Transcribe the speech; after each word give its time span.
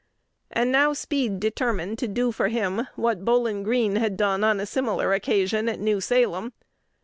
And 0.49 0.71
now 0.71 0.93
Speed 0.93 1.39
determined 1.39 1.99
to 1.99 2.07
do 2.07 2.31
for 2.31 2.47
him 2.47 2.87
what 2.95 3.23
Bowlin 3.23 3.61
Greene 3.61 3.97
had 3.97 4.17
done 4.17 4.43
on 4.43 4.59
a 4.59 4.65
similar 4.65 5.13
occasion 5.13 5.69
at 5.69 5.79
New 5.79 6.01
Salem. 6.01 6.53